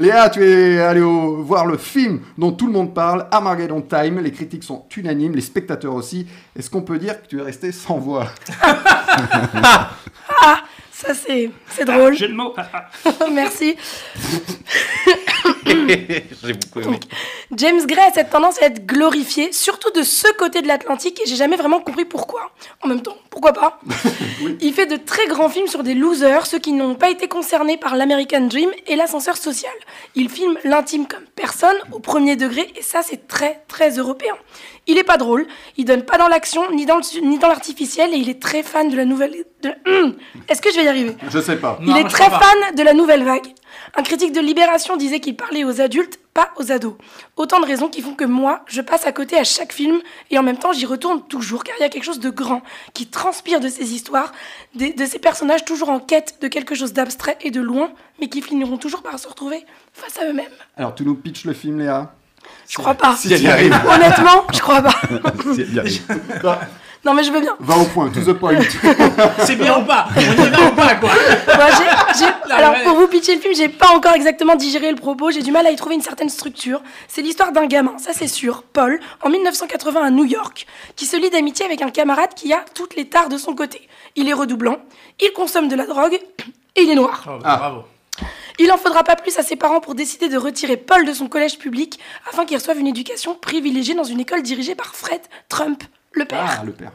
Léa, 0.00 0.28
tu 0.30 0.42
es 0.44 0.78
allé 0.80 1.00
au- 1.00 1.42
voir 1.42 1.66
le 1.66 1.76
film 1.78 2.20
dont 2.38 2.52
tout 2.52 2.66
le 2.66 2.72
monde 2.72 2.92
parle, 2.94 3.26
Armageddon 3.30 3.80
Time. 3.82 4.20
Les 4.20 4.32
critiques 4.32 4.64
sont 4.64 4.84
unanimes, 4.96 5.34
les 5.34 5.40
spectateurs 5.40 5.94
aussi. 5.94 6.26
Est-ce 6.56 6.68
qu'on 6.70 6.82
peut 6.82 6.98
dire 6.98 7.20
que 7.22 7.26
tu 7.28 7.38
es 7.38 7.42
resté 7.42 7.72
sans 7.72 7.98
voix? 7.98 8.28
Ça, 10.92 11.12
c'est 11.12 11.50
c'est 11.68 11.84
drôle. 11.84 12.16
Jeu 12.16 12.28
de 12.28 12.32
mots. 12.32 12.54
Merci. 13.32 13.76
J'ai 15.66 16.52
beaucoup 16.54 16.80
aimé. 16.80 17.00
James 17.52 17.86
Gray 17.86 18.04
a 18.06 18.12
cette 18.12 18.30
tendance 18.30 18.60
à 18.60 18.66
être 18.66 18.86
glorifié, 18.86 19.52
surtout 19.52 19.90
de 19.92 20.02
ce 20.02 20.26
côté 20.36 20.62
de 20.62 20.66
l'Atlantique, 20.68 21.20
et 21.20 21.28
j'ai 21.28 21.36
jamais 21.36 21.56
vraiment 21.56 21.80
compris 21.80 22.04
pourquoi. 22.04 22.50
En 22.82 22.88
même 22.88 23.02
temps, 23.02 23.16
pourquoi 23.30 23.52
pas? 23.52 23.80
Il 24.60 24.72
fait 24.72 24.86
de 24.86 24.96
très 24.96 25.26
grands 25.26 25.48
films 25.48 25.68
sur 25.68 25.82
des 25.84 25.94
losers, 25.94 26.46
ceux 26.46 26.58
qui 26.58 26.72
n'ont 26.72 26.96
pas 26.96 27.08
été 27.10 27.28
concernés 27.28 27.76
par 27.76 27.94
l'American 27.94 28.42
Dream 28.42 28.70
et 28.88 28.96
l'ascenseur 28.96 29.36
social. 29.36 29.72
Il 30.16 30.28
filme 30.28 30.58
l'intime 30.64 31.06
comme 31.06 31.24
personne, 31.36 31.76
au 31.92 32.00
premier 32.00 32.34
degré, 32.36 32.68
et 32.76 32.82
ça, 32.82 33.02
c'est 33.02 33.28
très, 33.28 33.62
très 33.68 33.90
européen. 33.90 34.34
Il 34.88 34.98
est 34.98 35.04
pas 35.04 35.16
drôle, 35.16 35.46
il 35.76 35.84
donne 35.84 36.02
pas 36.02 36.18
dans 36.18 36.28
l'action, 36.28 36.62
ni 36.72 36.84
dans 36.84 37.48
l'artificiel, 37.48 38.12
et 38.12 38.16
il 38.16 38.28
est 38.28 38.42
très 38.42 38.62
fan 38.64 38.88
de 38.88 38.96
la 38.96 39.04
nouvelle... 39.04 39.34
de 39.62 39.70
Hum, 39.86 40.16
Est-ce 40.48 40.60
que 40.60 40.70
je 40.70 40.76
vais 40.76 40.84
y 40.84 40.88
arriver? 40.88 41.16
Je 41.30 41.38
sais 41.40 41.56
pas. 41.56 41.78
il 41.86 41.96
est 41.96 42.08
très 42.08 42.28
fan 42.28 42.74
de 42.76 42.82
la 42.82 42.92
nouvelle 42.92 43.24
vague. 43.24 43.46
Un 43.96 44.02
critique 44.02 44.32
de 44.32 44.40
Libération 44.40 44.96
disait 44.96 45.20
qu'il 45.20 45.36
parlait 45.36 45.64
aux 45.64 45.80
adultes, 45.80 46.18
pas 46.36 46.50
aux 46.56 46.70
ados. 46.70 46.92
Autant 47.36 47.60
de 47.60 47.66
raisons 47.66 47.88
qui 47.88 48.02
font 48.02 48.14
que 48.14 48.24
moi, 48.24 48.60
je 48.66 48.82
passe 48.82 49.06
à 49.06 49.12
côté 49.12 49.36
à 49.38 49.44
chaque 49.44 49.72
film 49.72 49.98
et 50.30 50.38
en 50.38 50.42
même 50.42 50.58
temps 50.58 50.72
j'y 50.74 50.84
retourne 50.84 51.22
toujours 51.26 51.64
car 51.64 51.74
il 51.78 51.82
y 51.82 51.84
a 51.84 51.88
quelque 51.88 52.04
chose 52.04 52.20
de 52.20 52.28
grand 52.28 52.60
qui 52.92 53.06
transpire 53.06 53.58
de 53.58 53.68
ces 53.70 53.94
histoires, 53.94 54.32
des- 54.74 54.92
de 54.92 55.06
ces 55.06 55.18
personnages 55.18 55.64
toujours 55.64 55.88
en 55.88 55.98
quête 55.98 56.36
de 56.42 56.48
quelque 56.48 56.74
chose 56.74 56.92
d'abstrait 56.92 57.38
et 57.40 57.50
de 57.50 57.62
loin, 57.62 57.90
mais 58.20 58.28
qui 58.28 58.42
finiront 58.42 58.76
toujours 58.76 59.02
par 59.02 59.18
se 59.18 59.26
retrouver 59.28 59.64
face 59.94 60.18
à 60.18 60.26
eux-mêmes. 60.28 60.52
Alors, 60.76 60.94
tu 60.94 61.04
nous 61.04 61.14
pitches 61.14 61.46
le 61.46 61.54
film, 61.54 61.78
Léa? 61.78 62.12
Je 62.68 62.76
crois 62.76 62.94
pas. 62.94 63.16
Si 63.16 63.32
elle 63.32 63.42
y 63.42 63.48
arrive. 63.48 63.74
Honnêtement, 63.88 64.44
je 64.52 64.60
crois 64.60 64.82
pas. 64.82 64.94
Si 65.54 65.62
elle 65.62 65.74
y 65.74 65.78
arrive. 65.80 66.02
Va, 67.06 67.10
Non 67.12 67.14
mais 67.16 67.22
je 67.22 67.30
veux 67.32 67.40
bien. 67.40 67.56
va 67.60 67.76
au 67.78 67.84
point, 67.84 68.10
to 68.10 68.20
the 68.20 68.32
point. 68.36 68.58
C'est 69.44 69.56
bien 69.56 69.78
ou 69.78 69.84
pas? 69.84 70.08
On 70.16 70.20
y 70.20 70.48
va 70.50 70.66
ou 70.66 70.74
pas, 70.74 70.94
quoi? 70.96 71.10
Moi, 71.46 71.66
La 72.48 72.56
alors 72.56 72.74
pour 72.84 72.96
vous 72.96 73.06
pitcher 73.06 73.34
le 73.34 73.40
film, 73.40 73.54
j'ai 73.54 73.68
pas 73.68 73.88
encore 73.90 74.14
exactement 74.14 74.56
digéré 74.56 74.90
le 74.90 74.96
propos, 74.96 75.30
j'ai 75.30 75.42
du 75.42 75.52
mal 75.52 75.66
à 75.66 75.70
y 75.70 75.76
trouver 75.76 75.94
une 75.94 76.02
certaine 76.02 76.28
structure. 76.28 76.80
C'est 77.08 77.22
l'histoire 77.22 77.52
d'un 77.52 77.66
gamin, 77.66 77.98
ça 77.98 78.12
c'est 78.12 78.28
sûr, 78.28 78.62
Paul, 78.72 79.00
en 79.22 79.30
1980 79.30 80.02
à 80.02 80.10
New 80.10 80.24
York, 80.24 80.66
qui 80.96 81.06
se 81.06 81.16
lie 81.16 81.30
d'amitié 81.30 81.64
avec 81.64 81.82
un 81.82 81.90
camarade 81.90 82.34
qui 82.34 82.52
a 82.52 82.64
toutes 82.74 82.96
les 82.96 83.08
tares 83.08 83.28
de 83.28 83.38
son 83.38 83.54
côté. 83.54 83.88
Il 84.16 84.28
est 84.28 84.32
redoublant, 84.32 84.76
il 85.20 85.32
consomme 85.32 85.68
de 85.68 85.76
la 85.76 85.86
drogue 85.86 86.18
et 86.74 86.82
il 86.82 86.90
est 86.90 86.94
noir. 86.94 87.24
Oh, 87.28 87.38
Ah. 87.44 87.56
Bravo. 87.56 87.84
Il 88.58 88.72
en 88.72 88.78
faudra 88.78 89.04
pas 89.04 89.16
plus 89.16 89.38
à 89.38 89.42
ses 89.42 89.56
parents 89.56 89.80
pour 89.80 89.94
décider 89.94 90.28
de 90.30 90.38
retirer 90.38 90.78
Paul 90.78 91.04
de 91.04 91.12
son 91.12 91.28
collège 91.28 91.58
public 91.58 91.98
afin 92.28 92.46
qu'il 92.46 92.56
reçoive 92.56 92.78
une 92.78 92.86
éducation 92.86 93.34
privilégiée 93.34 93.94
dans 93.94 94.04
une 94.04 94.20
école 94.20 94.42
dirigée 94.42 94.74
par 94.74 94.94
Fred 94.94 95.20
Trump, 95.50 95.82
le 96.16 96.24
père. 96.24 96.58
Ah, 96.60 96.64
le 96.64 96.72
père. 96.72 96.92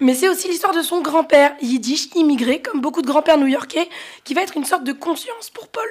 Mais 0.00 0.14
c'est 0.14 0.28
aussi 0.28 0.48
l'histoire 0.48 0.74
de 0.74 0.82
son 0.82 1.00
grand-père, 1.00 1.52
yiddish, 1.60 2.08
immigré, 2.14 2.62
comme 2.62 2.80
beaucoup 2.80 3.02
de 3.02 3.06
grands-pères 3.06 3.38
new-yorkais, 3.38 3.88
qui 4.24 4.34
va 4.34 4.42
être 4.42 4.56
une 4.56 4.64
sorte 4.64 4.84
de 4.84 4.92
conscience 4.92 5.50
pour 5.50 5.68
Paul. 5.68 5.88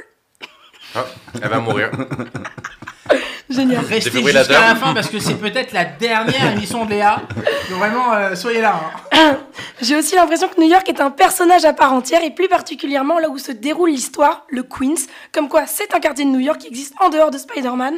Ah, 0.95 1.06
elle 1.42 1.50
va 1.50 1.60
mourir. 1.60 1.92
Génial. 3.50 3.86
Restez 3.86 4.12
jusqu'à 4.12 4.34
la 4.62 4.76
fin 4.76 4.94
parce 4.94 5.08
que 5.10 5.20
c'est 5.20 5.36
peut-être 5.36 5.72
la 5.72 5.86
dernière 5.86 6.52
émission 6.54 6.84
de 6.86 6.90
Léa. 6.92 7.22
Donc 7.70 7.80
vraiment, 7.80 8.14
euh, 8.14 8.36
soyez 8.36 8.60
là. 8.62 8.82
hein. 9.14 9.38
J'ai 9.82 9.95
aussi 9.95 10.16
l'impression 10.16 10.50
que 10.50 10.60
New 10.60 10.68
York 10.68 10.88
est 10.90 11.00
un 11.00 11.12
personnage 11.12 11.64
à 11.64 11.72
part 11.72 11.94
entière, 11.94 12.23
et 12.23 12.32
plus 12.32 12.50
particulièrement 12.50 13.20
là 13.20 13.30
où 13.30 13.38
se 13.38 13.52
déroule 13.54 13.92
l'histoire, 13.92 14.45
le 14.50 14.64
Queens, 14.64 14.95
comme 15.32 15.48
quoi 15.48 15.66
c'est 15.66 15.94
un 15.95 16.00
quartier 16.00 16.26
de 16.26 16.30
New 16.30 16.40
York 16.40 16.60
qui 16.60 16.68
existe 16.68 16.94
en 17.00 17.10
dehors 17.10 17.32
de 17.32 17.38
Spider-Man. 17.38 17.95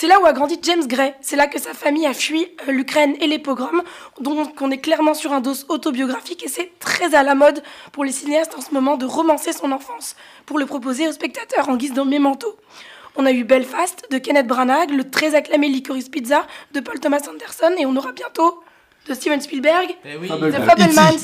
C'est 0.00 0.06
là 0.06 0.20
où 0.20 0.26
a 0.26 0.32
grandi 0.32 0.60
James 0.62 0.86
Gray. 0.86 1.12
C'est 1.20 1.34
là 1.34 1.48
que 1.48 1.60
sa 1.60 1.74
famille 1.74 2.06
a 2.06 2.14
fui 2.14 2.46
euh, 2.68 2.70
l'Ukraine 2.70 3.16
et 3.20 3.26
les 3.26 3.40
pogroms. 3.40 3.82
Donc 4.20 4.62
on 4.62 4.70
est 4.70 4.78
clairement 4.78 5.12
sur 5.12 5.32
un 5.32 5.40
dos 5.40 5.56
autobiographique 5.68 6.44
et 6.44 6.48
c'est 6.48 6.70
très 6.78 7.16
à 7.16 7.24
la 7.24 7.34
mode 7.34 7.64
pour 7.90 8.04
les 8.04 8.12
cinéastes 8.12 8.54
en 8.56 8.60
ce 8.60 8.72
moment 8.72 8.96
de 8.96 9.06
romancer 9.06 9.52
son 9.52 9.72
enfance 9.72 10.14
pour 10.46 10.60
le 10.60 10.66
proposer 10.66 11.08
aux 11.08 11.12
spectateurs 11.12 11.68
en 11.68 11.74
guise 11.74 11.94
de 11.94 12.02
mémento. 12.02 12.46
On 13.16 13.26
a 13.26 13.32
eu 13.32 13.42
Belfast 13.42 14.06
de 14.12 14.18
Kenneth 14.18 14.46
Branagh, 14.46 14.88
le 14.92 15.10
très 15.10 15.34
acclamé 15.34 15.66
Licorice 15.66 16.10
Pizza 16.10 16.46
de 16.74 16.78
Paul 16.78 17.00
Thomas 17.00 17.22
Anderson 17.28 17.74
et 17.76 17.84
on 17.84 17.96
aura 17.96 18.12
bientôt 18.12 18.62
de 19.08 19.14
Steven 19.14 19.40
Spielberg 19.40 19.96
Eh 20.04 20.16
oui. 20.16 20.28
The 20.28 20.62
Fablemans. 20.64 21.18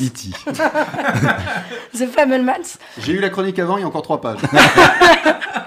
The 1.97 2.07
Fablemans. 2.09 2.79
J'ai 2.99 3.13
eu 3.13 3.21
la 3.21 3.31
chronique 3.31 3.61
avant, 3.61 3.77
il 3.77 3.83
y 3.83 3.85
a 3.85 3.87
encore 3.87 4.03
trois 4.03 4.21
pages. 4.21 4.41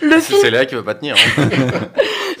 Le 0.00 0.14
C'est 0.14 0.20
film, 0.20 0.38
c'est 0.42 0.50
Léa 0.50 0.66
qui 0.66 0.74
veut 0.74 0.84
pas 0.84 0.94
tenir. 0.94 1.16
hein. 1.38 1.48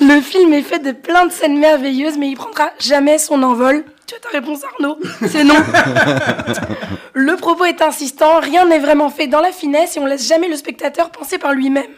le 0.00 0.20
film 0.20 0.52
est 0.52 0.62
fait 0.62 0.78
de 0.80 0.92
plein 0.92 1.26
de 1.26 1.32
scènes 1.32 1.58
merveilleuses, 1.58 2.16
mais 2.18 2.28
il 2.28 2.36
prendra 2.36 2.70
jamais 2.78 3.18
son 3.18 3.42
envol. 3.42 3.84
Tu 4.06 4.14
as 4.14 4.18
ta 4.18 4.30
réponse, 4.30 4.60
Arnaud 4.64 4.98
C'est 5.26 5.44
non. 5.44 5.54
le 7.14 7.36
propos 7.36 7.64
est 7.66 7.82
insistant, 7.82 8.40
rien 8.40 8.64
n'est 8.64 8.78
vraiment 8.78 9.10
fait 9.10 9.26
dans 9.26 9.40
la 9.40 9.52
finesse 9.52 9.96
et 9.96 10.00
on 10.00 10.06
laisse 10.06 10.26
jamais 10.26 10.48
le 10.48 10.56
spectateur 10.56 11.10
penser 11.10 11.38
par 11.38 11.52
lui-même. 11.52 11.90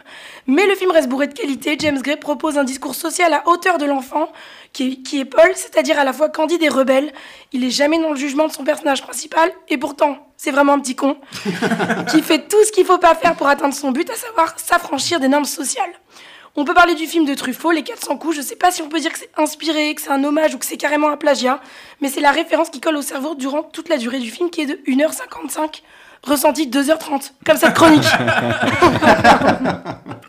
Mais 0.47 0.65
le 0.65 0.75
film 0.75 0.91
reste 0.91 1.09
bourré 1.09 1.27
de 1.27 1.33
qualité. 1.33 1.75
James 1.79 2.01
Gray 2.01 2.17
propose 2.17 2.57
un 2.57 2.63
discours 2.63 2.95
social 2.95 3.33
à 3.33 3.47
hauteur 3.47 3.77
de 3.77 3.85
l'enfant, 3.85 4.31
qui 4.73 4.91
est, 4.91 4.95
qui 5.03 5.19
est 5.19 5.25
Paul, 5.25 5.51
c'est-à-dire 5.55 5.99
à 5.99 6.03
la 6.03 6.13
fois 6.13 6.29
candide 6.29 6.63
et 6.63 6.69
rebelle. 6.69 7.11
Il 7.51 7.63
est 7.63 7.69
jamais 7.69 7.99
dans 7.99 8.11
le 8.11 8.15
jugement 8.15 8.47
de 8.47 8.51
son 8.51 8.63
personnage 8.63 9.01
principal, 9.01 9.51
et 9.69 9.77
pourtant, 9.77 10.27
c'est 10.37 10.51
vraiment 10.51 10.73
un 10.73 10.79
petit 10.79 10.95
con, 10.95 11.17
qui 12.09 12.21
fait 12.21 12.47
tout 12.47 12.63
ce 12.65 12.71
qu'il 12.71 12.85
faut 12.85 12.97
pas 12.97 13.15
faire 13.15 13.35
pour 13.35 13.47
atteindre 13.47 13.73
son 13.73 13.91
but, 13.91 14.09
à 14.09 14.15
savoir 14.15 14.59
s'affranchir 14.59 15.19
des 15.19 15.27
normes 15.27 15.45
sociales. 15.45 15.91
On 16.55 16.65
peut 16.65 16.73
parler 16.73 16.95
du 16.95 17.07
film 17.07 17.25
de 17.25 17.33
Truffaut, 17.33 17.71
Les 17.71 17.83
400 17.83 18.17
coups. 18.17 18.35
Je 18.35 18.41
sais 18.41 18.57
pas 18.57 18.71
si 18.71 18.81
on 18.81 18.89
peut 18.89 18.99
dire 18.99 19.13
que 19.13 19.19
c'est 19.19 19.31
inspiré, 19.37 19.95
que 19.95 20.01
c'est 20.01 20.11
un 20.11 20.21
hommage 20.23 20.53
ou 20.53 20.57
que 20.57 20.65
c'est 20.65 20.75
carrément 20.75 21.09
un 21.09 21.15
plagiat, 21.15 21.61
mais 22.01 22.09
c'est 22.09 22.19
la 22.19 22.31
référence 22.31 22.69
qui 22.69 22.81
colle 22.81 22.97
au 22.97 23.01
cerveau 23.01 23.35
durant 23.35 23.63
toute 23.63 23.87
la 23.87 23.97
durée 23.97 24.19
du 24.19 24.29
film 24.29 24.49
qui 24.49 24.61
est 24.61 24.65
de 24.65 24.73
1h55, 24.85 25.81
ressenti 26.23 26.67
2h30, 26.67 27.31
comme 27.45 27.55
cette 27.55 27.73
chronique. 27.73 28.03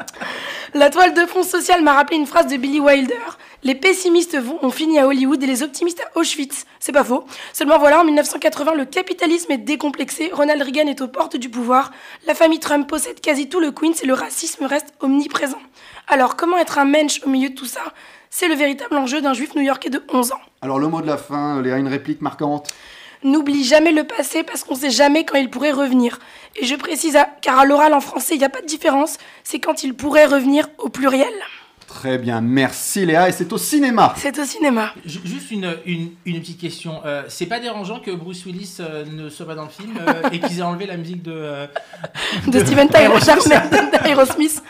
La 0.74 0.88
toile 0.88 1.12
de 1.12 1.26
fond 1.26 1.42
sociale 1.42 1.82
m'a 1.82 1.92
rappelé 1.92 2.16
une 2.16 2.24
phrase 2.26 2.46
de 2.46 2.56
Billy 2.56 2.80
Wilder. 2.80 3.36
Les 3.62 3.74
pessimistes 3.74 4.38
vont, 4.38 4.58
ont 4.62 4.70
fini 4.70 4.98
à 4.98 5.06
Hollywood 5.06 5.42
et 5.42 5.46
les 5.46 5.62
optimistes 5.62 6.00
à 6.00 6.18
Auschwitz. 6.18 6.64
C'est 6.80 6.92
pas 6.92 7.04
faux. 7.04 7.26
Seulement 7.52 7.78
voilà, 7.78 8.00
en 8.00 8.04
1980, 8.04 8.72
le 8.76 8.86
capitalisme 8.86 9.52
est 9.52 9.58
décomplexé, 9.58 10.30
Ronald 10.32 10.62
Reagan 10.62 10.86
est 10.86 11.02
aux 11.02 11.08
portes 11.08 11.36
du 11.36 11.50
pouvoir, 11.50 11.92
la 12.26 12.34
famille 12.34 12.58
Trump 12.58 12.88
possède 12.88 13.20
quasi 13.20 13.50
tout 13.50 13.60
le 13.60 13.70
Queens 13.70 13.92
et 14.02 14.06
le 14.06 14.14
racisme 14.14 14.64
reste 14.64 14.94
omniprésent. 15.00 15.60
Alors, 16.08 16.36
comment 16.36 16.56
être 16.56 16.78
un 16.78 16.86
mensch 16.86 17.20
au 17.26 17.28
milieu 17.28 17.50
de 17.50 17.54
tout 17.54 17.66
ça? 17.66 17.82
C'est 18.30 18.48
le 18.48 18.54
véritable 18.54 18.96
enjeu 18.96 19.20
d'un 19.20 19.34
juif 19.34 19.54
new-yorkais 19.54 19.90
de 19.90 20.02
11 20.10 20.32
ans. 20.32 20.40
Alors, 20.62 20.78
le 20.78 20.88
mot 20.88 21.02
de 21.02 21.06
la 21.06 21.18
fin, 21.18 21.60
Léa, 21.60 21.76
une 21.76 21.88
réplique 21.88 22.22
marquante? 22.22 22.72
N'oublie 23.24 23.64
jamais 23.64 23.92
le 23.92 24.04
passé 24.04 24.42
parce 24.42 24.64
qu'on 24.64 24.74
sait 24.74 24.90
jamais 24.90 25.24
quand 25.24 25.38
il 25.38 25.48
pourrait 25.50 25.72
revenir. 25.72 26.18
Et 26.60 26.66
je 26.66 26.74
précise, 26.74 27.16
à- 27.16 27.28
car 27.40 27.58
à 27.60 27.64
l'oral 27.64 27.94
en 27.94 28.00
français, 28.00 28.34
il 28.34 28.38
n'y 28.38 28.44
a 28.44 28.48
pas 28.48 28.60
de 28.60 28.66
différence, 28.66 29.16
c'est 29.44 29.58
quand 29.60 29.82
il 29.84 29.94
pourrait 29.94 30.26
revenir 30.26 30.68
au 30.78 30.88
pluriel. 30.88 31.32
Très 31.86 32.16
bien, 32.16 32.40
merci 32.40 33.04
Léa, 33.04 33.28
et 33.28 33.32
c'est 33.32 33.52
au 33.52 33.58
cinéma. 33.58 34.14
C'est 34.16 34.38
au 34.38 34.44
cinéma. 34.44 34.94
Ju- 35.04 35.20
Juste 35.24 35.50
une, 35.50 35.76
une, 35.84 36.10
une 36.24 36.40
petite 36.40 36.58
question. 36.58 37.00
Euh, 37.04 37.22
c'est 37.28 37.44
pas 37.46 37.60
dérangeant 37.60 38.00
que 38.00 38.10
Bruce 38.10 38.44
Willis 38.46 38.76
euh, 38.80 39.04
ne 39.04 39.28
soit 39.28 39.44
pas 39.46 39.54
dans 39.54 39.64
le 39.64 39.68
film 39.70 39.98
euh, 40.00 40.30
et 40.32 40.40
qu'ils 40.40 40.58
aient 40.58 40.62
enlevé 40.62 40.86
la 40.86 40.96
musique 40.96 41.22
de. 41.22 41.32
euh, 41.34 41.66
De 42.48 42.58
Steven 42.60 42.88
Tyler. 42.88 43.08
Aerosmith. 44.06 44.62